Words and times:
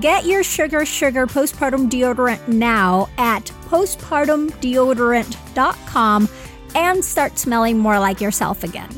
Get 0.00 0.26
your 0.26 0.42
Sugar 0.42 0.84
Sugar 0.84 1.26
postpartum 1.26 1.88
deodorant 1.88 2.48
now 2.48 3.08
at 3.16 3.44
postpartumdeodorant.com 3.66 6.28
and 6.74 7.04
start 7.04 7.38
smelling 7.38 7.78
more 7.78 7.98
like 7.98 8.20
yourself 8.20 8.62
again. 8.62 8.90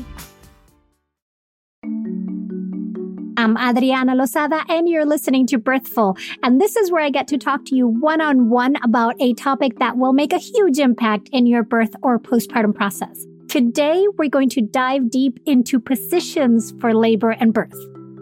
I'm 3.37 3.55
Adriana 3.55 4.15
Lozada, 4.15 4.65
and 4.67 4.89
you're 4.89 5.05
listening 5.05 5.47
to 5.47 5.57
Birthful. 5.57 6.17
And 6.43 6.59
this 6.59 6.75
is 6.75 6.91
where 6.91 7.03
I 7.03 7.09
get 7.09 7.29
to 7.29 7.37
talk 7.37 7.63
to 7.65 7.75
you 7.75 7.87
one 7.87 8.19
on 8.19 8.49
one 8.49 8.75
about 8.83 9.15
a 9.21 9.33
topic 9.35 9.79
that 9.79 9.95
will 9.95 10.11
make 10.11 10.33
a 10.33 10.37
huge 10.37 10.79
impact 10.79 11.29
in 11.31 11.45
your 11.45 11.63
birth 11.63 11.95
or 12.01 12.19
postpartum 12.19 12.75
process. 12.75 13.25
Today, 13.47 14.05
we're 14.17 14.27
going 14.27 14.49
to 14.49 14.61
dive 14.61 15.09
deep 15.09 15.39
into 15.45 15.79
positions 15.79 16.73
for 16.81 16.93
labor 16.93 17.31
and 17.31 17.53
birth. 17.53 17.79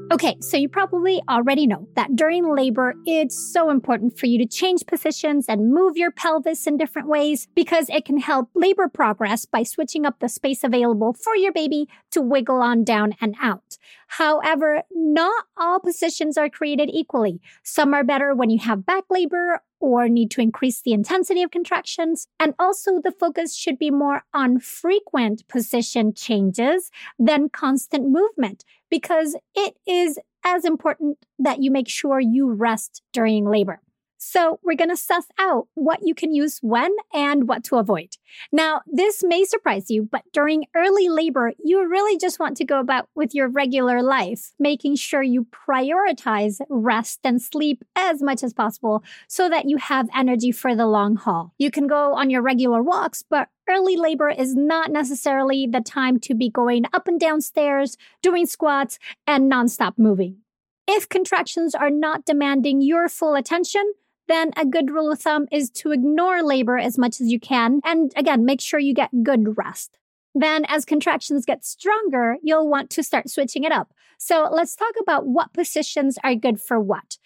Okay, 0.09 0.37
so 0.39 0.55
you 0.55 0.69
probably 0.69 1.21
already 1.27 1.67
know 1.67 1.85
that 1.95 2.15
during 2.15 2.55
labor, 2.55 2.93
it's 3.05 3.51
so 3.51 3.69
important 3.69 4.17
for 4.17 4.25
you 4.25 4.37
to 4.37 4.47
change 4.47 4.85
positions 4.87 5.47
and 5.49 5.73
move 5.73 5.97
your 5.97 6.11
pelvis 6.11 6.65
in 6.65 6.77
different 6.77 7.09
ways 7.09 7.49
because 7.55 7.89
it 7.89 8.05
can 8.05 8.17
help 8.17 8.49
labor 8.55 8.87
progress 8.87 9.45
by 9.45 9.63
switching 9.63 10.05
up 10.05 10.19
the 10.19 10.29
space 10.29 10.63
available 10.63 11.13
for 11.13 11.35
your 11.35 11.51
baby 11.51 11.89
to 12.11 12.21
wiggle 12.21 12.61
on 12.61 12.85
down 12.85 13.15
and 13.19 13.35
out. 13.41 13.77
However, 14.07 14.83
not 14.91 15.43
all 15.57 15.81
positions 15.81 16.37
are 16.37 16.49
created 16.49 16.89
equally. 16.93 17.41
Some 17.63 17.93
are 17.93 18.05
better 18.05 18.33
when 18.33 18.49
you 18.49 18.59
have 18.59 18.85
back 18.85 19.03
labor 19.09 19.61
or 19.79 20.09
need 20.09 20.31
to 20.31 20.41
increase 20.41 20.81
the 20.81 20.93
intensity 20.93 21.43
of 21.43 21.51
contractions. 21.51 22.27
And 22.39 22.53
also 22.59 22.99
the 23.01 23.11
focus 23.11 23.55
should 23.55 23.77
be 23.77 23.91
more 23.91 24.23
on 24.33 24.59
frequent 24.59 25.47
position 25.47 26.13
changes 26.13 26.91
than 27.19 27.49
constant 27.49 28.09
movement 28.09 28.63
because 28.89 29.35
it 29.55 29.75
is 29.85 30.19
as 30.43 30.65
important 30.65 31.17
that 31.39 31.61
you 31.61 31.71
make 31.71 31.89
sure 31.89 32.19
you 32.19 32.51
rest 32.51 33.01
during 33.11 33.45
labor. 33.45 33.81
So 34.29 34.59
we're 34.61 34.75
going 34.75 34.89
to 34.89 34.97
suss 34.97 35.23
out 35.39 35.69
what 35.73 36.01
you 36.03 36.13
can 36.13 36.33
use 36.33 36.59
when 36.61 36.93
and 37.13 37.47
what 37.47 37.63
to 37.63 37.77
avoid. 37.77 38.09
Now, 38.51 38.81
this 38.85 39.23
may 39.23 39.45
surprise 39.45 39.89
you, 39.89 40.03
but 40.03 40.23
during 40.33 40.65
early 40.75 41.07
labor, 41.07 41.53
you 41.63 41.87
really 41.87 42.17
just 42.17 42.37
want 42.37 42.57
to 42.57 42.65
go 42.65 42.81
about 42.81 43.07
with 43.15 43.33
your 43.33 43.47
regular 43.47 44.03
life, 44.03 44.51
making 44.59 44.97
sure 44.97 45.23
you 45.23 45.45
prioritize 45.45 46.59
rest 46.67 47.21
and 47.23 47.41
sleep 47.41 47.85
as 47.95 48.21
much 48.21 48.43
as 48.43 48.51
possible 48.51 49.01
so 49.29 49.47
that 49.47 49.69
you 49.69 49.77
have 49.77 50.09
energy 50.13 50.51
for 50.51 50.75
the 50.75 50.87
long 50.87 51.15
haul. 51.15 51.53
You 51.57 51.71
can 51.71 51.87
go 51.87 52.13
on 52.13 52.29
your 52.29 52.41
regular 52.41 52.83
walks, 52.83 53.23
but 53.29 53.47
early 53.69 53.95
labor 53.95 54.27
is 54.27 54.57
not 54.57 54.91
necessarily 54.91 55.67
the 55.67 55.79
time 55.79 56.19
to 56.19 56.35
be 56.35 56.49
going 56.49 56.83
up 56.91 57.07
and 57.07 57.17
down 57.17 57.39
stairs, 57.39 57.95
doing 58.21 58.45
squats, 58.45 58.99
and 59.25 59.49
nonstop 59.49 59.93
moving. 59.97 60.39
If 60.85 61.07
contractions 61.07 61.73
are 61.73 61.89
not 61.89 62.25
demanding 62.25 62.81
your 62.81 63.07
full 63.07 63.33
attention, 63.35 63.93
then 64.27 64.51
a 64.55 64.65
good 64.65 64.91
rule 64.91 65.11
of 65.11 65.21
thumb 65.21 65.47
is 65.51 65.69
to 65.71 65.91
ignore 65.91 66.43
labor 66.43 66.77
as 66.77 66.97
much 66.97 67.21
as 67.21 67.31
you 67.31 67.39
can. 67.39 67.81
And 67.83 68.11
again, 68.15 68.45
make 68.45 68.61
sure 68.61 68.79
you 68.79 68.93
get 68.93 69.23
good 69.23 69.57
rest. 69.57 69.97
Then 70.35 70.65
as 70.65 70.85
contractions 70.85 71.45
get 71.45 71.65
stronger, 71.65 72.37
you'll 72.43 72.69
want 72.69 72.89
to 72.91 73.03
start 73.03 73.29
switching 73.29 73.63
it 73.63 73.71
up. 73.71 73.93
So 74.19 74.47
let's 74.51 74.75
talk 74.75 74.93
about 75.01 75.27
what 75.27 75.53
positions 75.53 76.17
are 76.23 76.35
good 76.35 76.59
for 76.59 76.79
what. 76.79 77.17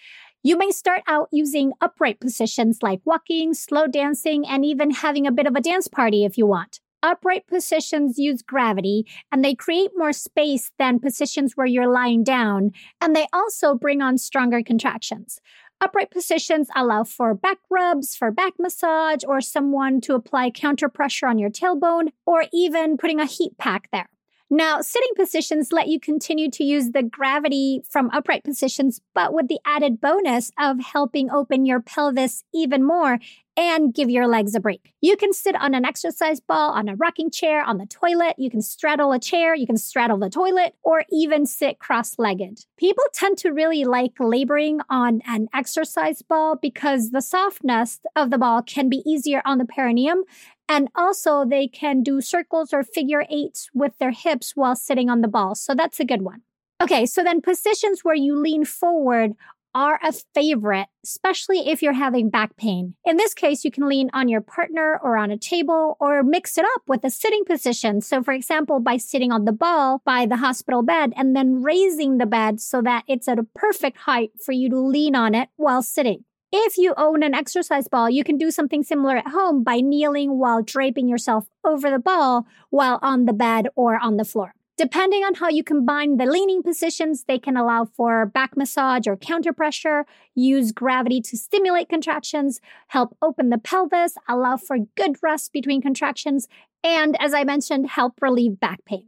You 0.43 0.57
may 0.57 0.71
start 0.71 1.01
out 1.07 1.27
using 1.31 1.73
upright 1.81 2.19
positions 2.19 2.79
like 2.81 3.01
walking, 3.05 3.53
slow 3.53 3.85
dancing, 3.87 4.47
and 4.47 4.65
even 4.65 4.91
having 4.91 5.27
a 5.27 5.31
bit 5.31 5.45
of 5.45 5.55
a 5.55 5.61
dance 5.61 5.87
party 5.87 6.25
if 6.25 6.37
you 6.37 6.47
want. 6.47 6.79
Upright 7.03 7.47
positions 7.47 8.19
use 8.19 8.41
gravity 8.41 9.05
and 9.31 9.43
they 9.43 9.55
create 9.55 9.91
more 9.95 10.13
space 10.13 10.71
than 10.77 10.99
positions 10.99 11.53
where 11.55 11.67
you're 11.67 11.91
lying 11.91 12.23
down, 12.23 12.71
and 12.99 13.15
they 13.15 13.27
also 13.33 13.75
bring 13.75 14.01
on 14.01 14.17
stronger 14.17 14.61
contractions. 14.63 15.39
Upright 15.81 16.11
positions 16.11 16.69
allow 16.75 17.03
for 17.03 17.33
back 17.33 17.57
rubs, 17.71 18.15
for 18.15 18.29
back 18.29 18.53
massage, 18.59 19.23
or 19.27 19.41
someone 19.41 19.99
to 19.99 20.13
apply 20.13 20.51
counter 20.51 20.87
pressure 20.87 21.25
on 21.25 21.39
your 21.39 21.49
tailbone, 21.49 22.09
or 22.25 22.45
even 22.53 22.97
putting 22.97 23.19
a 23.19 23.25
heat 23.25 23.57
pack 23.57 23.89
there. 23.91 24.07
Now, 24.53 24.81
sitting 24.81 25.09
positions 25.15 25.71
let 25.71 25.87
you 25.87 25.99
continue 25.99 26.51
to 26.51 26.63
use 26.63 26.91
the 26.91 27.01
gravity 27.01 27.81
from 27.89 28.11
upright 28.11 28.43
positions, 28.43 29.01
but 29.15 29.33
with 29.33 29.47
the 29.47 29.59
added 29.65 29.99
bonus 29.99 30.51
of 30.59 30.79
helping 30.81 31.31
open 31.31 31.65
your 31.65 31.79
pelvis 31.79 32.43
even 32.53 32.83
more 32.83 33.17
and 33.57 33.93
give 33.93 34.09
your 34.09 34.27
legs 34.27 34.55
a 34.55 34.59
break. 34.59 34.93
You 35.01 35.17
can 35.17 35.33
sit 35.33 35.55
on 35.55 35.73
an 35.73 35.85
exercise 35.85 36.39
ball, 36.39 36.71
on 36.71 36.87
a 36.87 36.95
rocking 36.95 37.29
chair, 37.29 37.63
on 37.63 37.77
the 37.77 37.85
toilet. 37.85 38.35
You 38.37 38.49
can 38.49 38.61
straddle 38.61 39.11
a 39.11 39.19
chair, 39.19 39.55
you 39.55 39.67
can 39.67 39.77
straddle 39.77 40.17
the 40.17 40.29
toilet, 40.29 40.75
or 40.83 41.03
even 41.11 41.45
sit 41.45 41.79
cross 41.79 42.17
legged. 42.17 42.65
People 42.77 43.03
tend 43.13 43.37
to 43.39 43.49
really 43.49 43.83
like 43.83 44.13
laboring 44.19 44.79
on 44.89 45.21
an 45.27 45.47
exercise 45.53 46.21
ball 46.21 46.55
because 46.55 47.11
the 47.11 47.21
softness 47.21 47.99
of 48.15 48.31
the 48.31 48.37
ball 48.37 48.61
can 48.61 48.89
be 48.89 49.03
easier 49.05 49.41
on 49.45 49.57
the 49.57 49.65
perineum. 49.65 50.23
And 50.69 50.87
also, 50.95 51.43
they 51.43 51.67
can 51.67 52.01
do 52.01 52.21
circles 52.21 52.71
or 52.71 52.83
figure 52.83 53.25
eights 53.29 53.69
with 53.73 53.97
their 53.97 54.11
hips 54.11 54.53
while 54.55 54.75
sitting 54.75 55.09
on 55.09 55.19
the 55.19 55.27
ball. 55.27 55.53
So 55.55 55.75
that's 55.75 55.99
a 55.99 56.05
good 56.05 56.21
one. 56.21 56.43
Okay, 56.81 57.05
so 57.05 57.23
then 57.23 57.41
positions 57.41 58.03
where 58.03 58.15
you 58.15 58.39
lean 58.39 58.65
forward 58.65 59.33
are 59.73 59.99
a 60.03 60.13
favorite, 60.33 60.87
especially 61.03 61.69
if 61.69 61.81
you're 61.81 61.93
having 61.93 62.29
back 62.29 62.57
pain. 62.57 62.95
In 63.05 63.17
this 63.17 63.33
case, 63.33 63.63
you 63.63 63.71
can 63.71 63.87
lean 63.87 64.09
on 64.13 64.27
your 64.27 64.41
partner 64.41 64.99
or 65.03 65.17
on 65.17 65.31
a 65.31 65.37
table 65.37 65.97
or 65.99 66.23
mix 66.23 66.57
it 66.57 66.65
up 66.75 66.81
with 66.87 67.03
a 67.03 67.09
sitting 67.09 67.45
position. 67.45 68.01
So, 68.01 68.23
for 68.23 68.33
example, 68.33 68.79
by 68.79 68.97
sitting 68.97 69.31
on 69.31 69.45
the 69.45 69.51
ball 69.51 70.01
by 70.05 70.25
the 70.25 70.37
hospital 70.37 70.83
bed 70.83 71.13
and 71.15 71.35
then 71.35 71.61
raising 71.61 72.17
the 72.17 72.25
bed 72.25 72.59
so 72.59 72.81
that 72.81 73.03
it's 73.07 73.27
at 73.27 73.39
a 73.39 73.43
perfect 73.43 73.97
height 73.99 74.31
for 74.43 74.51
you 74.51 74.69
to 74.69 74.79
lean 74.79 75.15
on 75.15 75.35
it 75.35 75.49
while 75.55 75.81
sitting. 75.81 76.25
If 76.53 76.77
you 76.77 76.93
own 76.97 77.23
an 77.23 77.33
exercise 77.33 77.87
ball, 77.87 78.09
you 78.09 78.25
can 78.25 78.37
do 78.37 78.51
something 78.51 78.83
similar 78.83 79.15
at 79.15 79.29
home 79.29 79.63
by 79.63 79.79
kneeling 79.79 80.37
while 80.37 80.61
draping 80.61 81.07
yourself 81.07 81.47
over 81.63 81.89
the 81.89 81.99
ball 81.99 82.45
while 82.69 82.99
on 83.01 83.25
the 83.25 83.31
bed 83.31 83.69
or 83.75 83.97
on 83.97 84.17
the 84.17 84.25
floor. 84.25 84.53
Depending 84.81 85.23
on 85.23 85.35
how 85.35 85.47
you 85.47 85.63
combine 85.63 86.17
the 86.17 86.25
leaning 86.25 86.63
positions, 86.63 87.25
they 87.27 87.37
can 87.37 87.55
allow 87.55 87.85
for 87.85 88.25
back 88.25 88.57
massage 88.57 89.05
or 89.05 89.15
counter 89.15 89.53
pressure, 89.53 90.07
use 90.33 90.71
gravity 90.71 91.21
to 91.21 91.37
stimulate 91.37 91.87
contractions, 91.87 92.59
help 92.87 93.15
open 93.21 93.51
the 93.51 93.59
pelvis, 93.59 94.15
allow 94.27 94.57
for 94.57 94.77
good 94.97 95.17
rest 95.21 95.53
between 95.53 95.83
contractions, 95.83 96.47
and 96.83 97.15
as 97.21 97.31
I 97.31 97.43
mentioned, 97.43 97.91
help 97.91 98.23
relieve 98.23 98.59
back 98.59 98.83
pain. 98.85 99.05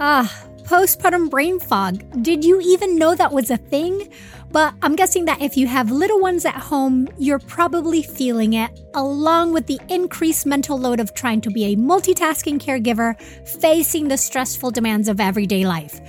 Ah, 0.00 0.28
postpartum 0.70 1.28
brain 1.28 1.58
fog. 1.58 2.22
Did 2.22 2.44
you 2.44 2.60
even 2.60 2.96
know 2.96 3.16
that 3.16 3.32
was 3.32 3.50
a 3.50 3.56
thing? 3.56 4.08
But 4.52 4.72
I'm 4.82 4.94
guessing 4.94 5.24
that 5.24 5.42
if 5.42 5.56
you 5.56 5.66
have 5.66 5.90
little 5.90 6.20
ones 6.20 6.44
at 6.44 6.54
home, 6.54 7.08
you're 7.18 7.40
probably 7.40 8.04
feeling 8.04 8.52
it, 8.52 8.70
along 8.94 9.52
with 9.52 9.66
the 9.66 9.80
increased 9.88 10.46
mental 10.46 10.78
load 10.78 11.00
of 11.00 11.12
trying 11.12 11.40
to 11.40 11.50
be 11.50 11.72
a 11.72 11.76
multitasking 11.76 12.60
caregiver, 12.60 13.20
facing 13.48 14.06
the 14.06 14.16
stressful 14.16 14.70
demands 14.70 15.08
of 15.08 15.18
everyday 15.18 15.66
life. 15.66 16.00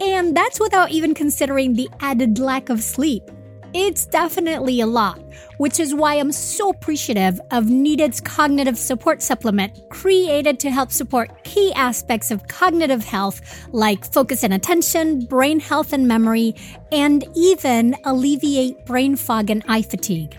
And 0.00 0.36
that's 0.36 0.60
without 0.60 0.92
even 0.92 1.12
considering 1.12 1.74
the 1.74 1.88
added 1.98 2.38
lack 2.38 2.68
of 2.68 2.84
sleep. 2.84 3.28
It's 3.76 4.06
definitely 4.06 4.80
a 4.82 4.86
lot, 4.86 5.20
which 5.56 5.80
is 5.80 5.92
why 5.92 6.14
I'm 6.14 6.30
so 6.30 6.68
appreciative 6.68 7.40
of 7.50 7.68
Needed's 7.68 8.20
cognitive 8.20 8.78
support 8.78 9.20
supplement 9.20 9.90
created 9.90 10.60
to 10.60 10.70
help 10.70 10.92
support 10.92 11.42
key 11.42 11.72
aspects 11.74 12.30
of 12.30 12.46
cognitive 12.46 13.04
health 13.04 13.40
like 13.72 14.04
focus 14.04 14.44
and 14.44 14.54
attention, 14.54 15.24
brain 15.26 15.58
health 15.58 15.92
and 15.92 16.06
memory, 16.06 16.54
and 16.92 17.24
even 17.34 17.96
alleviate 18.04 18.86
brain 18.86 19.16
fog 19.16 19.50
and 19.50 19.64
eye 19.66 19.82
fatigue. 19.82 20.38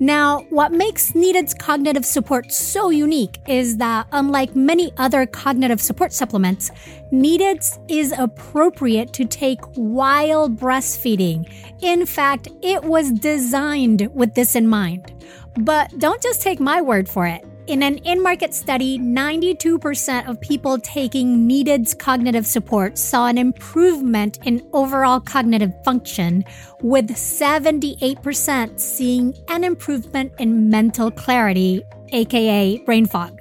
Now, 0.00 0.40
what 0.50 0.70
makes 0.70 1.14
Needed's 1.14 1.54
cognitive 1.54 2.06
support 2.06 2.52
so 2.52 2.90
unique 2.90 3.38
is 3.48 3.78
that, 3.78 4.06
unlike 4.12 4.54
many 4.54 4.92
other 4.96 5.26
cognitive 5.26 5.80
support 5.80 6.12
supplements, 6.12 6.70
Needed's 7.10 7.80
is 7.88 8.12
appropriate 8.16 9.12
to 9.14 9.24
take 9.24 9.60
while 9.74 10.48
breastfeeding. 10.48 11.52
In 11.82 12.06
fact, 12.06 12.48
it 12.62 12.84
was 12.84 13.10
designed 13.10 14.08
with 14.14 14.34
this 14.34 14.54
in 14.54 14.68
mind. 14.68 15.12
But 15.58 15.98
don't 15.98 16.22
just 16.22 16.42
take 16.42 16.60
my 16.60 16.80
word 16.80 17.08
for 17.08 17.26
it. 17.26 17.44
In 17.68 17.82
an 17.82 17.98
in 17.98 18.22
market 18.22 18.54
study, 18.54 18.98
92% 18.98 20.26
of 20.26 20.40
people 20.40 20.78
taking 20.78 21.46
Needed's 21.46 21.92
cognitive 21.92 22.46
support 22.46 22.96
saw 22.96 23.26
an 23.26 23.36
improvement 23.36 24.38
in 24.46 24.66
overall 24.72 25.20
cognitive 25.20 25.74
function, 25.84 26.46
with 26.80 27.10
78% 27.10 28.80
seeing 28.80 29.34
an 29.48 29.64
improvement 29.64 30.32
in 30.38 30.70
mental 30.70 31.10
clarity, 31.10 31.82
aka 32.12 32.78
brain 32.86 33.04
fog. 33.04 33.38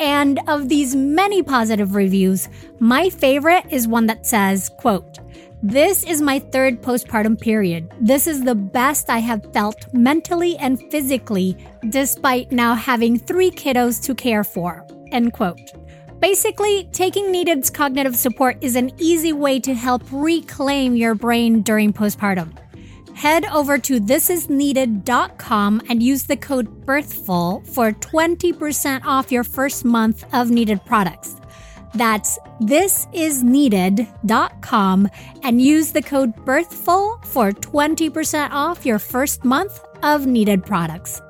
And 0.00 0.40
of 0.48 0.68
these 0.68 0.96
many 0.96 1.44
positive 1.44 1.94
reviews, 1.94 2.48
my 2.80 3.10
favorite 3.10 3.66
is 3.70 3.86
one 3.86 4.06
that 4.06 4.26
says, 4.26 4.70
quote, 4.70 5.20
this 5.62 6.02
is 6.02 6.20
my 6.20 6.40
third 6.40 6.82
postpartum 6.82 7.40
period. 7.40 7.92
This 8.00 8.26
is 8.26 8.42
the 8.42 8.54
best 8.54 9.08
I 9.08 9.18
have 9.18 9.52
felt 9.52 9.86
mentally 9.94 10.56
and 10.56 10.80
physically, 10.90 11.56
despite 11.88 12.50
now 12.50 12.74
having 12.74 13.16
three 13.16 13.50
kiddos 13.50 14.02
to 14.04 14.14
care 14.14 14.42
for. 14.42 14.84
End 15.12 15.32
quote. 15.32 15.60
Basically, 16.18 16.88
taking 16.92 17.30
Needed's 17.30 17.70
cognitive 17.70 18.16
support 18.16 18.56
is 18.60 18.74
an 18.74 18.90
easy 18.98 19.32
way 19.32 19.60
to 19.60 19.74
help 19.74 20.02
reclaim 20.10 20.96
your 20.96 21.14
brain 21.14 21.62
during 21.62 21.92
postpartum. 21.92 22.56
Head 23.14 23.44
over 23.46 23.78
to 23.78 24.00
thisisneeded.com 24.00 25.82
and 25.88 26.02
use 26.02 26.24
the 26.24 26.36
code 26.36 26.86
BIRTHFUL 26.86 27.66
for 27.68 27.92
20% 27.92 29.04
off 29.04 29.30
your 29.30 29.44
first 29.44 29.84
month 29.84 30.24
of 30.32 30.50
Needed 30.50 30.84
products. 30.84 31.36
That's 31.94 32.38
thisisneeded.com 32.60 35.08
and 35.42 35.62
use 35.62 35.92
the 35.92 36.02
code 36.02 36.34
BIRTHFUL 36.44 37.24
for 37.26 37.52
20% 37.52 38.50
off 38.50 38.84
your 38.86 38.98
first 38.98 39.44
month 39.44 39.84
of 40.02 40.26
Needed 40.26 40.64
products. 40.64 41.20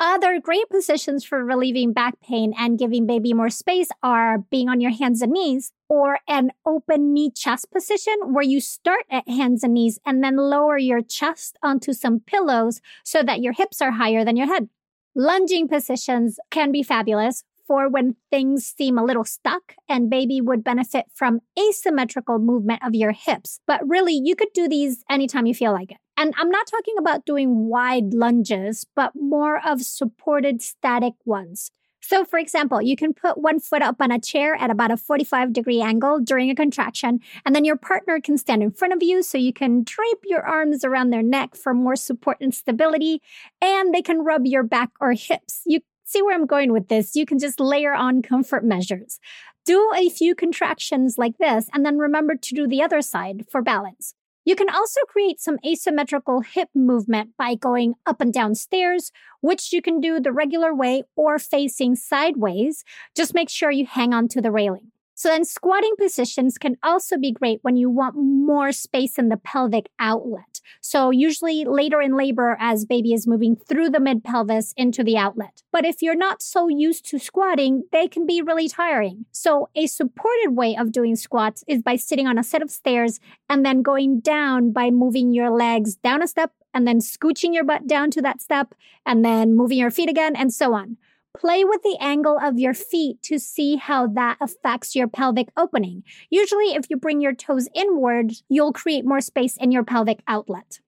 Other 0.00 0.40
great 0.40 0.70
positions 0.70 1.24
for 1.24 1.44
relieving 1.44 1.92
back 1.92 2.20
pain 2.20 2.54
and 2.56 2.78
giving 2.78 3.04
baby 3.04 3.32
more 3.32 3.50
space 3.50 3.88
are 4.00 4.38
being 4.38 4.68
on 4.68 4.80
your 4.80 4.92
hands 4.92 5.22
and 5.22 5.32
knees 5.32 5.72
or 5.88 6.20
an 6.28 6.52
open 6.64 7.12
knee 7.12 7.32
chest 7.32 7.72
position 7.72 8.14
where 8.26 8.44
you 8.44 8.60
start 8.60 9.06
at 9.10 9.28
hands 9.28 9.64
and 9.64 9.74
knees 9.74 9.98
and 10.06 10.22
then 10.22 10.36
lower 10.36 10.78
your 10.78 11.02
chest 11.02 11.58
onto 11.64 11.92
some 11.92 12.20
pillows 12.20 12.80
so 13.02 13.24
that 13.24 13.40
your 13.40 13.52
hips 13.52 13.82
are 13.82 13.90
higher 13.90 14.24
than 14.24 14.36
your 14.36 14.46
head. 14.46 14.68
Lunging 15.16 15.66
positions 15.66 16.38
can 16.52 16.70
be 16.70 16.84
fabulous 16.84 17.42
for 17.68 17.88
when 17.88 18.16
things 18.30 18.66
seem 18.66 18.98
a 18.98 19.04
little 19.04 19.24
stuck 19.24 19.74
and 19.88 20.10
baby 20.10 20.40
would 20.40 20.64
benefit 20.64 21.04
from 21.14 21.40
asymmetrical 21.56 22.38
movement 22.38 22.82
of 22.84 22.94
your 22.94 23.12
hips. 23.12 23.60
But 23.66 23.86
really, 23.86 24.14
you 24.14 24.34
could 24.34 24.52
do 24.54 24.66
these 24.66 25.04
anytime 25.10 25.46
you 25.46 25.54
feel 25.54 25.72
like 25.72 25.92
it. 25.92 25.98
And 26.16 26.34
I'm 26.36 26.50
not 26.50 26.66
talking 26.66 26.94
about 26.98 27.26
doing 27.26 27.68
wide 27.68 28.12
lunges, 28.14 28.84
but 28.96 29.12
more 29.14 29.60
of 29.64 29.82
supported 29.82 30.62
static 30.62 31.12
ones. 31.24 31.70
So, 32.00 32.24
for 32.24 32.38
example, 32.38 32.80
you 32.80 32.96
can 32.96 33.12
put 33.12 33.36
one 33.36 33.60
foot 33.60 33.82
up 33.82 33.96
on 34.00 34.10
a 34.10 34.18
chair 34.18 34.54
at 34.54 34.70
about 34.70 34.90
a 34.90 34.96
45 34.96 35.52
degree 35.52 35.82
angle 35.82 36.20
during 36.20 36.48
a 36.48 36.54
contraction, 36.54 37.20
and 37.44 37.54
then 37.54 37.66
your 37.66 37.76
partner 37.76 38.18
can 38.18 38.38
stand 38.38 38.62
in 38.62 38.70
front 38.70 38.94
of 38.94 39.02
you 39.02 39.22
so 39.22 39.36
you 39.36 39.52
can 39.52 39.84
drape 39.84 40.24
your 40.24 40.40
arms 40.40 40.84
around 40.84 41.10
their 41.10 41.22
neck 41.22 41.54
for 41.54 41.74
more 41.74 41.96
support 41.96 42.38
and 42.40 42.54
stability, 42.54 43.20
and 43.60 43.92
they 43.92 44.00
can 44.00 44.24
rub 44.24 44.46
your 44.46 44.62
back 44.62 44.88
or 45.00 45.12
hips. 45.12 45.60
You 45.66 45.80
see 46.08 46.22
where 46.22 46.34
I'm 46.34 46.46
going 46.46 46.72
with 46.72 46.88
this, 46.88 47.14
you 47.14 47.26
can 47.26 47.38
just 47.38 47.60
layer 47.60 47.94
on 47.94 48.22
comfort 48.22 48.64
measures. 48.64 49.20
Do 49.66 49.92
a 49.94 50.08
few 50.08 50.34
contractions 50.34 51.18
like 51.18 51.36
this, 51.38 51.68
and 51.74 51.84
then 51.84 51.98
remember 51.98 52.34
to 52.34 52.54
do 52.54 52.66
the 52.66 52.82
other 52.82 53.02
side 53.02 53.44
for 53.50 53.60
balance. 53.60 54.14
You 54.46 54.56
can 54.56 54.70
also 54.70 55.00
create 55.06 55.42
some 55.42 55.58
asymmetrical 55.66 56.40
hip 56.40 56.70
movement 56.74 57.32
by 57.36 57.54
going 57.54 57.96
up 58.06 58.22
and 58.22 58.32
down 58.32 58.54
stairs, 58.54 59.12
which 59.42 59.74
you 59.74 59.82
can 59.82 60.00
do 60.00 60.18
the 60.20 60.32
regular 60.32 60.74
way 60.74 61.02
or 61.16 61.38
facing 61.38 61.94
sideways. 61.96 62.82
Just 63.14 63.34
make 63.34 63.50
sure 63.50 63.70
you 63.70 63.84
hang 63.84 64.14
on 64.14 64.26
to 64.28 64.40
the 64.40 64.50
railing. 64.50 64.90
So 65.18 65.30
then 65.30 65.44
squatting 65.44 65.94
positions 65.98 66.58
can 66.58 66.76
also 66.80 67.18
be 67.18 67.32
great 67.32 67.58
when 67.62 67.74
you 67.74 67.90
want 67.90 68.14
more 68.14 68.70
space 68.70 69.18
in 69.18 69.30
the 69.30 69.36
pelvic 69.36 69.88
outlet. 69.98 70.60
So 70.80 71.10
usually 71.10 71.64
later 71.64 72.00
in 72.00 72.16
labor 72.16 72.56
as 72.60 72.84
baby 72.84 73.12
is 73.12 73.26
moving 73.26 73.56
through 73.56 73.90
the 73.90 73.98
mid 73.98 74.22
pelvis 74.22 74.72
into 74.76 75.02
the 75.02 75.16
outlet. 75.16 75.64
But 75.72 75.84
if 75.84 76.02
you're 76.02 76.14
not 76.14 76.40
so 76.40 76.68
used 76.68 77.04
to 77.06 77.18
squatting, 77.18 77.82
they 77.90 78.06
can 78.06 78.26
be 78.26 78.42
really 78.42 78.68
tiring. 78.68 79.26
So 79.32 79.68
a 79.74 79.88
supported 79.88 80.50
way 80.50 80.76
of 80.76 80.92
doing 80.92 81.16
squats 81.16 81.64
is 81.66 81.82
by 81.82 81.96
sitting 81.96 82.28
on 82.28 82.38
a 82.38 82.44
set 82.44 82.62
of 82.62 82.70
stairs 82.70 83.18
and 83.48 83.66
then 83.66 83.82
going 83.82 84.20
down 84.20 84.70
by 84.70 84.90
moving 84.90 85.32
your 85.32 85.50
legs 85.50 85.96
down 85.96 86.22
a 86.22 86.28
step 86.28 86.52
and 86.72 86.86
then 86.86 87.00
scooching 87.00 87.52
your 87.52 87.64
butt 87.64 87.88
down 87.88 88.12
to 88.12 88.22
that 88.22 88.40
step 88.40 88.72
and 89.04 89.24
then 89.24 89.56
moving 89.56 89.78
your 89.78 89.90
feet 89.90 90.08
again 90.08 90.36
and 90.36 90.54
so 90.54 90.74
on. 90.74 90.96
Play 91.38 91.64
with 91.64 91.82
the 91.84 91.96
angle 92.00 92.36
of 92.42 92.58
your 92.58 92.74
feet 92.74 93.22
to 93.22 93.38
see 93.38 93.76
how 93.76 94.08
that 94.08 94.38
affects 94.40 94.96
your 94.96 95.06
pelvic 95.06 95.50
opening. 95.56 96.02
Usually, 96.30 96.74
if 96.74 96.90
you 96.90 96.96
bring 96.96 97.20
your 97.20 97.34
toes 97.34 97.68
inward, 97.74 98.32
you'll 98.48 98.72
create 98.72 99.04
more 99.04 99.20
space 99.20 99.56
in 99.56 99.70
your 99.70 99.84
pelvic 99.84 100.20
outlet. 100.26 100.80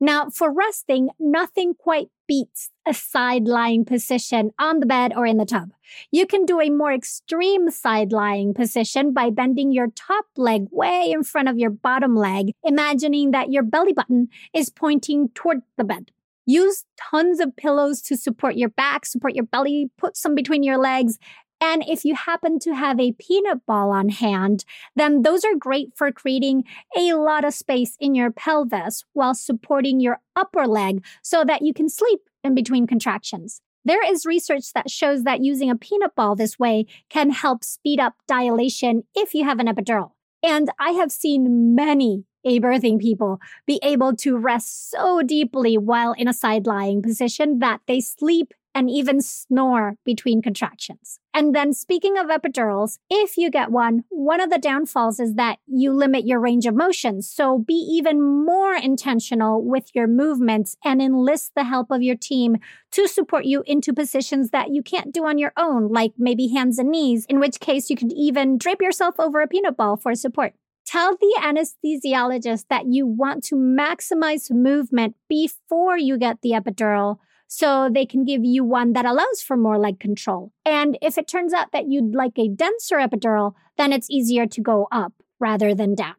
Now, 0.00 0.30
for 0.30 0.52
resting, 0.52 1.10
nothing 1.20 1.74
quite 1.74 2.08
beats 2.26 2.70
a 2.84 2.92
side 2.92 3.44
lying 3.44 3.84
position 3.84 4.50
on 4.58 4.80
the 4.80 4.86
bed 4.86 5.12
or 5.14 5.26
in 5.26 5.36
the 5.36 5.44
tub. 5.44 5.70
You 6.10 6.26
can 6.26 6.44
do 6.44 6.60
a 6.60 6.70
more 6.70 6.92
extreme 6.92 7.70
side 7.70 8.10
lying 8.10 8.52
position 8.52 9.12
by 9.12 9.30
bending 9.30 9.70
your 9.70 9.88
top 9.94 10.24
leg 10.36 10.66
way 10.72 11.12
in 11.12 11.22
front 11.22 11.48
of 11.48 11.58
your 11.58 11.70
bottom 11.70 12.16
leg, 12.16 12.50
imagining 12.64 13.30
that 13.30 13.52
your 13.52 13.62
belly 13.62 13.92
button 13.92 14.28
is 14.52 14.70
pointing 14.70 15.28
toward 15.28 15.62
the 15.76 15.84
bed. 15.84 16.10
Use 16.46 16.84
tons 17.10 17.40
of 17.40 17.56
pillows 17.56 18.02
to 18.02 18.16
support 18.16 18.56
your 18.56 18.68
back, 18.68 19.06
support 19.06 19.34
your 19.34 19.44
belly, 19.44 19.90
put 19.98 20.16
some 20.16 20.34
between 20.34 20.62
your 20.62 20.78
legs. 20.78 21.18
And 21.60 21.82
if 21.86 22.04
you 22.04 22.14
happen 22.14 22.58
to 22.60 22.74
have 22.74 23.00
a 23.00 23.12
peanut 23.12 23.64
ball 23.64 23.90
on 23.90 24.10
hand, 24.10 24.64
then 24.96 25.22
those 25.22 25.44
are 25.44 25.54
great 25.58 25.96
for 25.96 26.12
creating 26.12 26.64
a 26.96 27.14
lot 27.14 27.44
of 27.44 27.54
space 27.54 27.96
in 27.98 28.14
your 28.14 28.30
pelvis 28.30 29.04
while 29.14 29.34
supporting 29.34 30.00
your 30.00 30.20
upper 30.36 30.66
leg 30.66 31.02
so 31.22 31.44
that 31.44 31.62
you 31.62 31.72
can 31.72 31.88
sleep 31.88 32.20
in 32.42 32.54
between 32.54 32.86
contractions. 32.86 33.62
There 33.86 34.04
is 34.10 34.26
research 34.26 34.72
that 34.74 34.90
shows 34.90 35.24
that 35.24 35.42
using 35.42 35.70
a 35.70 35.76
peanut 35.76 36.14
ball 36.14 36.36
this 36.36 36.58
way 36.58 36.86
can 37.08 37.30
help 37.30 37.64
speed 37.64 38.00
up 38.00 38.14
dilation 38.26 39.04
if 39.14 39.34
you 39.34 39.44
have 39.44 39.58
an 39.58 39.66
epidural. 39.66 40.12
And 40.44 40.68
I 40.78 40.90
have 40.90 41.10
seen 41.10 41.74
many 41.74 42.24
a 42.44 42.60
birthing 42.60 43.00
people 43.00 43.40
be 43.66 43.80
able 43.82 44.14
to 44.16 44.36
rest 44.36 44.90
so 44.90 45.22
deeply 45.22 45.78
while 45.78 46.12
in 46.12 46.28
a 46.28 46.34
side 46.34 46.66
lying 46.66 47.00
position 47.00 47.60
that 47.60 47.80
they 47.86 48.00
sleep 48.00 48.52
and 48.74 48.90
even 48.90 49.20
snore 49.20 49.96
between 50.04 50.42
contractions. 50.42 51.20
And 51.32 51.54
then 51.54 51.72
speaking 51.72 52.18
of 52.18 52.26
epidurals, 52.26 52.98
if 53.08 53.36
you 53.36 53.50
get 53.50 53.70
one, 53.70 54.04
one 54.08 54.40
of 54.40 54.50
the 54.50 54.58
downfalls 54.58 55.20
is 55.20 55.34
that 55.34 55.58
you 55.66 55.92
limit 55.92 56.26
your 56.26 56.40
range 56.40 56.66
of 56.66 56.74
motion. 56.74 57.22
So 57.22 57.58
be 57.58 57.74
even 57.74 58.22
more 58.22 58.74
intentional 58.74 59.64
with 59.64 59.94
your 59.94 60.06
movements 60.06 60.76
and 60.84 61.00
enlist 61.00 61.52
the 61.54 61.64
help 61.64 61.90
of 61.90 62.02
your 62.02 62.16
team 62.16 62.56
to 62.92 63.06
support 63.06 63.44
you 63.44 63.62
into 63.66 63.92
positions 63.92 64.50
that 64.50 64.72
you 64.72 64.82
can't 64.82 65.12
do 65.12 65.24
on 65.24 65.38
your 65.38 65.52
own, 65.56 65.88
like 65.88 66.12
maybe 66.18 66.48
hands 66.48 66.78
and 66.78 66.90
knees, 66.90 67.26
in 67.26 67.40
which 67.40 67.60
case 67.60 67.90
you 67.90 67.96
could 67.96 68.12
even 68.12 68.58
drape 68.58 68.82
yourself 68.82 69.14
over 69.18 69.40
a 69.40 69.48
peanut 69.48 69.76
ball 69.76 69.96
for 69.96 70.14
support. 70.14 70.54
Tell 70.86 71.16
the 71.16 71.40
anesthesiologist 71.40 72.66
that 72.68 72.86
you 72.86 73.06
want 73.06 73.42
to 73.44 73.56
maximize 73.56 74.50
movement 74.50 75.16
before 75.28 75.96
you 75.96 76.18
get 76.18 76.42
the 76.42 76.50
epidural 76.50 77.18
so 77.46 77.88
they 77.92 78.06
can 78.06 78.24
give 78.24 78.44
you 78.44 78.64
one 78.64 78.92
that 78.94 79.04
allows 79.04 79.42
for 79.46 79.56
more 79.56 79.78
leg 79.78 80.00
control. 80.00 80.52
And 80.64 80.98
if 81.00 81.18
it 81.18 81.28
turns 81.28 81.52
out 81.52 81.72
that 81.72 81.86
you'd 81.88 82.14
like 82.14 82.38
a 82.38 82.48
denser 82.48 82.96
epidural, 82.96 83.54
then 83.76 83.92
it's 83.92 84.10
easier 84.10 84.46
to 84.46 84.60
go 84.60 84.88
up 84.90 85.12
rather 85.38 85.74
than 85.74 85.94
down. 85.94 86.14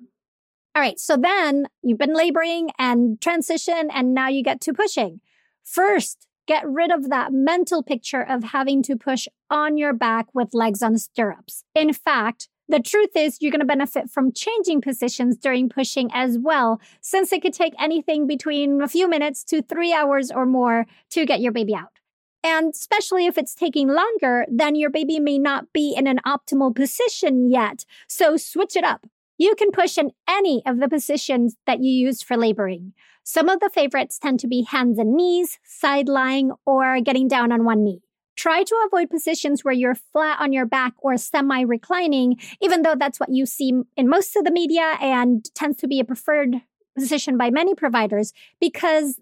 All 0.75 0.81
right. 0.81 0.99
So 0.99 1.15
then 1.15 1.67
you've 1.81 1.97
been 1.97 2.13
laboring 2.13 2.69
and 2.77 3.19
transition 3.21 3.89
and 3.93 4.13
now 4.13 4.27
you 4.27 4.43
get 4.43 4.59
to 4.61 4.73
pushing. 4.73 5.21
First, 5.63 6.27
get 6.47 6.67
rid 6.67 6.91
of 6.91 7.09
that 7.09 7.31
mental 7.31 7.81
picture 7.81 8.21
of 8.21 8.43
having 8.43 8.83
to 8.83 8.95
push 8.95 9.27
on 9.49 9.77
your 9.77 9.93
back 9.93 10.27
with 10.33 10.53
legs 10.53 10.83
on 10.83 10.97
stirrups. 10.97 11.63
In 11.73 11.93
fact, 11.93 12.49
the 12.67 12.79
truth 12.79 13.15
is, 13.15 13.37
you're 13.41 13.51
going 13.51 13.59
to 13.59 13.65
benefit 13.65 14.09
from 14.09 14.31
changing 14.31 14.81
positions 14.81 15.37
during 15.37 15.69
pushing 15.69 16.09
as 16.13 16.37
well, 16.39 16.81
since 17.01 17.31
it 17.31 17.41
could 17.41 17.53
take 17.53 17.73
anything 17.79 18.27
between 18.27 18.81
a 18.81 18.87
few 18.87 19.07
minutes 19.07 19.43
to 19.45 19.61
three 19.61 19.93
hours 19.93 20.31
or 20.31 20.45
more 20.45 20.85
to 21.11 21.25
get 21.25 21.41
your 21.41 21.51
baby 21.51 21.75
out. 21.75 21.99
And 22.43 22.73
especially 22.73 23.25
if 23.25 23.37
it's 23.37 23.55
taking 23.55 23.87
longer, 23.87 24.45
then 24.47 24.75
your 24.75 24.91
baby 24.91 25.19
may 25.19 25.39
not 25.39 25.73
be 25.73 25.95
in 25.95 26.05
an 26.05 26.19
optimal 26.25 26.75
position 26.75 27.49
yet. 27.49 27.85
So 28.07 28.37
switch 28.37 28.75
it 28.75 28.83
up. 28.83 29.07
You 29.37 29.55
can 29.55 29.71
push 29.71 29.97
in 29.97 30.11
any 30.29 30.61
of 30.65 30.79
the 30.79 30.87
positions 30.87 31.57
that 31.65 31.81
you 31.81 31.91
use 31.91 32.21
for 32.21 32.37
laboring. 32.37 32.93
Some 33.23 33.49
of 33.49 33.59
the 33.59 33.71
favorites 33.71 34.19
tend 34.19 34.39
to 34.41 34.47
be 34.47 34.61
hands 34.61 34.99
and 34.99 35.15
knees, 35.15 35.57
side 35.63 36.07
lying, 36.07 36.51
or 36.65 37.01
getting 37.01 37.27
down 37.27 37.51
on 37.51 37.65
one 37.65 37.83
knee. 37.83 38.04
Try 38.35 38.63
to 38.63 38.75
avoid 38.85 39.09
positions 39.09 39.63
where 39.63 39.73
you're 39.73 39.95
flat 39.95 40.39
on 40.39 40.51
your 40.51 40.65
back 40.65 40.93
or 40.99 41.17
semi 41.17 41.61
reclining, 41.61 42.37
even 42.61 42.81
though 42.81 42.95
that's 42.95 43.19
what 43.19 43.29
you 43.29 43.45
see 43.45 43.73
in 43.95 44.09
most 44.09 44.35
of 44.35 44.43
the 44.43 44.51
media 44.51 44.97
and 45.01 45.45
tends 45.55 45.77
to 45.77 45.87
be 45.87 45.99
a 45.99 46.05
preferred 46.05 46.61
position 46.97 47.37
by 47.37 47.49
many 47.49 47.75
providers 47.75 48.33
because 48.59 49.19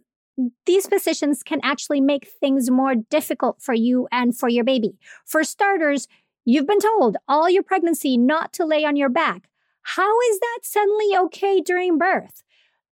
these 0.65 0.87
positions 0.87 1.43
can 1.43 1.59
actually 1.63 2.01
make 2.01 2.27
things 2.39 2.71
more 2.71 2.95
difficult 2.95 3.61
for 3.61 3.73
you 3.73 4.07
and 4.11 4.37
for 4.37 4.49
your 4.49 4.63
baby. 4.63 4.97
For 5.25 5.43
starters, 5.43 6.07
you've 6.45 6.67
been 6.67 6.79
told 6.79 7.17
all 7.27 7.49
your 7.49 7.63
pregnancy 7.63 8.17
not 8.17 8.51
to 8.53 8.65
lay 8.65 8.83
on 8.83 8.95
your 8.95 9.09
back. 9.09 9.49
How 9.83 10.19
is 10.31 10.39
that 10.39 10.59
suddenly 10.63 11.15
okay 11.25 11.61
during 11.61 11.97
birth? 11.97 12.43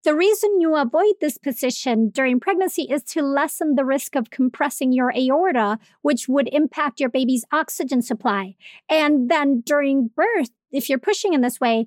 The 0.04 0.16
reason 0.16 0.60
you 0.60 0.76
avoid 0.76 1.14
this 1.22 1.38
position 1.38 2.10
during 2.10 2.40
pregnancy 2.40 2.84
is 2.84 3.04
to 3.04 3.22
lessen 3.22 3.76
the 3.76 3.86
risk 3.86 4.16
of 4.16 4.32
compressing 4.32 4.92
your 4.92 5.14
aorta, 5.16 5.78
which 6.02 6.28
would 6.28 6.50
impact 6.52 7.00
your 7.00 7.10
baby's 7.10 7.46
oxygen 7.52 8.02
supply. 8.02 8.56
And 8.90 9.30
then 9.30 9.62
during 9.62 10.10
birth, 10.16 10.50
if 10.72 10.90
you're 10.90 10.98
pushing 10.98 11.34
in 11.34 11.42
this 11.42 11.60
way, 11.60 11.86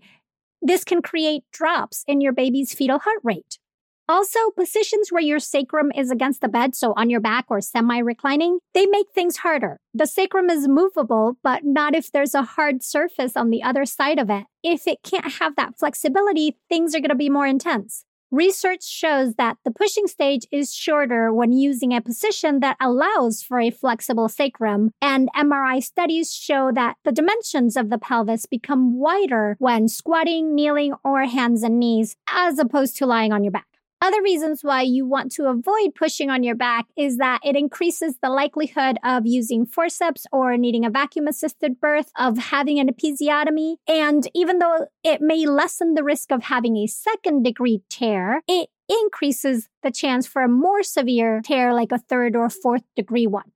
this 0.62 0.84
can 0.84 1.02
create 1.02 1.42
drops 1.52 2.04
in 2.06 2.20
your 2.20 2.32
baby's 2.32 2.72
fetal 2.72 3.00
heart 3.00 3.18
rate. 3.24 3.58
Also, 4.06 4.50
positions 4.50 5.10
where 5.10 5.22
your 5.22 5.38
sacrum 5.38 5.90
is 5.94 6.10
against 6.10 6.42
the 6.42 6.48
bed, 6.48 6.74
so 6.74 6.92
on 6.94 7.08
your 7.08 7.20
back 7.20 7.46
or 7.48 7.62
semi 7.62 7.98
reclining, 7.98 8.58
they 8.74 8.84
make 8.84 9.06
things 9.14 9.38
harder. 9.38 9.80
The 9.94 10.06
sacrum 10.06 10.50
is 10.50 10.68
movable, 10.68 11.38
but 11.42 11.64
not 11.64 11.94
if 11.94 12.12
there's 12.12 12.34
a 12.34 12.42
hard 12.42 12.82
surface 12.82 13.34
on 13.34 13.48
the 13.48 13.62
other 13.62 13.86
side 13.86 14.18
of 14.18 14.28
it. 14.28 14.44
If 14.62 14.86
it 14.86 14.98
can't 15.02 15.32
have 15.34 15.56
that 15.56 15.78
flexibility, 15.78 16.58
things 16.68 16.94
are 16.94 17.00
going 17.00 17.08
to 17.08 17.14
be 17.14 17.30
more 17.30 17.46
intense. 17.46 18.04
Research 18.30 18.84
shows 18.84 19.36
that 19.36 19.56
the 19.64 19.70
pushing 19.70 20.06
stage 20.06 20.46
is 20.52 20.74
shorter 20.74 21.32
when 21.32 21.52
using 21.52 21.94
a 21.94 22.02
position 22.02 22.60
that 22.60 22.76
allows 22.80 23.42
for 23.42 23.58
a 23.58 23.70
flexible 23.70 24.28
sacrum, 24.28 24.90
and 25.00 25.30
MRI 25.34 25.82
studies 25.82 26.34
show 26.34 26.72
that 26.74 26.96
the 27.04 27.12
dimensions 27.12 27.74
of 27.74 27.88
the 27.88 27.98
pelvis 27.98 28.44
become 28.44 28.98
wider 28.98 29.56
when 29.60 29.88
squatting, 29.88 30.54
kneeling, 30.54 30.94
or 31.04 31.24
hands 31.24 31.62
and 31.62 31.78
knees, 31.78 32.16
as 32.28 32.58
opposed 32.58 32.96
to 32.96 33.06
lying 33.06 33.32
on 33.32 33.44
your 33.44 33.52
back. 33.52 33.73
Other 34.00 34.22
reasons 34.22 34.60
why 34.62 34.82
you 34.82 35.06
want 35.06 35.32
to 35.32 35.46
avoid 35.46 35.94
pushing 35.94 36.28
on 36.28 36.42
your 36.42 36.54
back 36.54 36.86
is 36.96 37.16
that 37.16 37.40
it 37.42 37.56
increases 37.56 38.16
the 38.20 38.28
likelihood 38.28 38.98
of 39.02 39.26
using 39.26 39.64
forceps 39.64 40.26
or 40.30 40.56
needing 40.56 40.84
a 40.84 40.90
vacuum 40.90 41.26
assisted 41.26 41.80
birth, 41.80 42.10
of 42.16 42.36
having 42.36 42.78
an 42.78 42.88
episiotomy. 42.88 43.76
And 43.88 44.28
even 44.34 44.58
though 44.58 44.88
it 45.02 45.20
may 45.20 45.46
lessen 45.46 45.94
the 45.94 46.04
risk 46.04 46.30
of 46.32 46.42
having 46.42 46.76
a 46.76 46.86
second 46.86 47.44
degree 47.44 47.82
tear, 47.88 48.42
it 48.46 48.68
increases 48.88 49.68
the 49.82 49.90
chance 49.90 50.26
for 50.26 50.42
a 50.42 50.48
more 50.48 50.82
severe 50.82 51.40
tear 51.42 51.72
like 51.72 51.92
a 51.92 51.98
third 51.98 52.36
or 52.36 52.50
fourth 52.50 52.82
degree 52.96 53.26
one. 53.26 53.50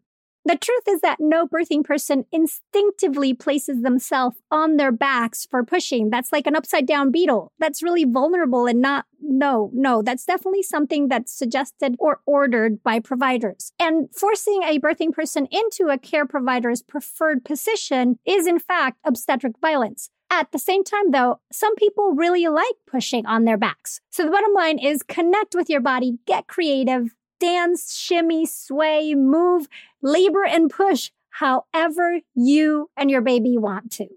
The 0.48 0.56
truth 0.56 0.84
is 0.88 1.02
that 1.02 1.18
no 1.20 1.46
birthing 1.46 1.84
person 1.84 2.24
instinctively 2.32 3.34
places 3.34 3.82
themselves 3.82 4.38
on 4.50 4.78
their 4.78 4.90
backs 4.90 5.46
for 5.50 5.62
pushing. 5.62 6.08
That's 6.08 6.32
like 6.32 6.46
an 6.46 6.56
upside 6.56 6.86
down 6.86 7.10
beetle. 7.10 7.52
That's 7.58 7.82
really 7.82 8.06
vulnerable 8.06 8.64
and 8.66 8.80
not, 8.80 9.04
no, 9.20 9.70
no, 9.74 10.00
that's 10.00 10.24
definitely 10.24 10.62
something 10.62 11.08
that's 11.08 11.36
suggested 11.36 11.96
or 11.98 12.22
ordered 12.24 12.82
by 12.82 12.98
providers. 12.98 13.72
And 13.78 14.08
forcing 14.16 14.62
a 14.62 14.80
birthing 14.80 15.12
person 15.12 15.48
into 15.50 15.92
a 15.92 15.98
care 15.98 16.24
provider's 16.24 16.80
preferred 16.80 17.44
position 17.44 18.18
is 18.24 18.46
in 18.46 18.58
fact 18.58 19.00
obstetric 19.04 19.56
violence. 19.60 20.08
At 20.30 20.52
the 20.52 20.58
same 20.58 20.84
time, 20.84 21.10
though, 21.10 21.40
some 21.50 21.74
people 21.76 22.12
really 22.12 22.46
like 22.48 22.74
pushing 22.86 23.24
on 23.24 23.44
their 23.44 23.56
backs. 23.56 24.00
So 24.10 24.24
the 24.24 24.30
bottom 24.30 24.52
line 24.52 24.78
is 24.78 25.02
connect 25.02 25.54
with 25.54 25.70
your 25.70 25.80
body, 25.80 26.18
get 26.26 26.46
creative, 26.46 27.14
dance, 27.38 27.96
shimmy, 27.96 28.46
sway, 28.46 29.14
move, 29.14 29.68
labor, 30.02 30.44
and 30.44 30.70
push 30.70 31.10
however 31.30 32.20
you 32.34 32.90
and 32.96 33.10
your 33.10 33.20
baby 33.20 33.56
want 33.56 33.92
to. 33.92 34.08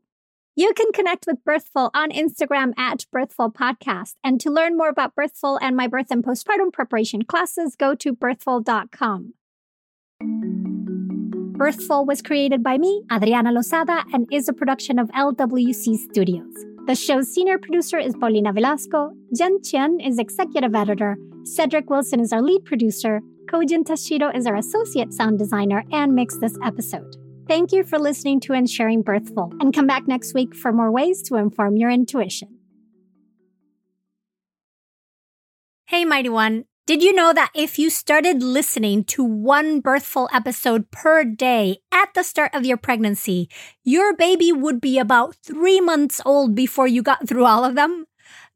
You 0.55 0.73
can 0.73 0.91
connect 0.91 1.25
with 1.27 1.43
Birthful 1.45 1.91
on 1.93 2.11
Instagram 2.11 2.77
at 2.77 3.05
Birthful 3.11 3.51
Podcast. 3.51 4.15
And 4.23 4.39
to 4.41 4.51
learn 4.51 4.77
more 4.77 4.89
about 4.89 5.15
Birthful 5.15 5.57
and 5.61 5.77
my 5.77 5.87
birth 5.87 6.07
and 6.11 6.23
postpartum 6.23 6.73
preparation 6.73 7.23
classes, 7.23 7.75
go 7.75 7.95
to 7.95 8.13
birthful.com. 8.13 9.33
Birthful 11.57 12.05
was 12.05 12.21
created 12.21 12.63
by 12.63 12.77
me, 12.77 13.03
Adriana 13.11 13.51
Lozada, 13.51 14.03
and 14.13 14.27
is 14.31 14.49
a 14.49 14.53
production 14.53 14.99
of 14.99 15.09
LWC 15.11 15.97
Studios. 16.09 16.53
The 16.87 16.95
show's 16.95 17.33
senior 17.33 17.57
producer 17.57 17.97
is 17.97 18.15
Paulina 18.15 18.51
Velasco. 18.51 19.11
Jen 19.35 19.61
Chen 19.63 19.99
is 19.99 20.17
executive 20.17 20.75
editor. 20.75 21.17
Cedric 21.43 21.89
Wilson 21.89 22.19
is 22.19 22.31
our 22.31 22.41
lead 22.41 22.65
producer. 22.65 23.19
Kojin 23.47 23.83
Tashiro 23.83 24.35
is 24.35 24.45
our 24.45 24.55
associate 24.55 25.11
sound 25.11 25.39
designer 25.39 25.83
and 25.91 26.13
mixed 26.13 26.39
this 26.39 26.55
episode. 26.63 27.15
Thank 27.47 27.71
you 27.71 27.83
for 27.83 27.97
listening 27.97 28.39
to 28.41 28.53
and 28.53 28.69
sharing 28.69 29.01
Birthful, 29.01 29.51
and 29.59 29.73
come 29.73 29.87
back 29.87 30.07
next 30.07 30.33
week 30.33 30.55
for 30.55 30.71
more 30.71 30.91
ways 30.91 31.21
to 31.23 31.35
inform 31.35 31.77
your 31.77 31.89
intuition. 31.89 32.59
Hey, 35.87 36.05
Mighty 36.05 36.29
One. 36.29 36.65
Did 36.87 37.03
you 37.03 37.13
know 37.13 37.33
that 37.33 37.51
if 37.55 37.79
you 37.79 37.89
started 37.89 38.43
listening 38.43 39.03
to 39.05 39.23
one 39.23 39.81
birthful 39.81 40.29
episode 40.33 40.91
per 40.91 41.23
day 41.23 41.77
at 41.91 42.13
the 42.13 42.23
start 42.23 42.53
of 42.53 42.65
your 42.65 42.77
pregnancy, 42.77 43.49
your 43.83 44.15
baby 44.15 44.51
would 44.51 44.79
be 44.79 44.99
about 44.99 45.35
three 45.43 45.79
months 45.79 46.21
old 46.25 46.55
before 46.55 46.87
you 46.87 47.01
got 47.01 47.27
through 47.27 47.45
all 47.45 47.65
of 47.65 47.75
them? 47.75 48.05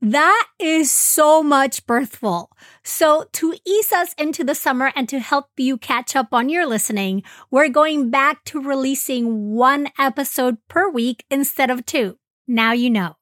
That 0.05 0.49
is 0.59 0.91
so 0.91 1.41
much 1.41 1.87
birthful. 1.87 2.51
So 2.83 3.25
to 3.33 3.55
ease 3.65 3.91
us 3.91 4.13
into 4.19 4.43
the 4.43 4.53
summer 4.53 4.91
and 4.95 5.09
to 5.09 5.17
help 5.17 5.47
you 5.57 5.79
catch 5.79 6.15
up 6.15 6.27
on 6.31 6.47
your 6.47 6.67
listening, 6.67 7.23
we're 7.49 7.69
going 7.69 8.11
back 8.11 8.43
to 8.45 8.61
releasing 8.61 9.55
one 9.55 9.87
episode 9.97 10.57
per 10.67 10.91
week 10.91 11.25
instead 11.31 11.71
of 11.71 11.87
two. 11.87 12.19
Now 12.47 12.71
you 12.71 12.91
know. 12.91 13.15